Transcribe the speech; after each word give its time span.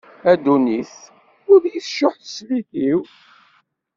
A 0.29 0.31
ddunit 0.37 0.93
ur 1.53 1.61
yi-tcuḥ 1.71 2.15
teslit-iw. 2.17 3.01